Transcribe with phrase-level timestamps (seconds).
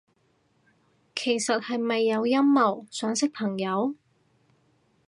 [1.13, 3.93] 其實係咪有陰謀，想識朋友？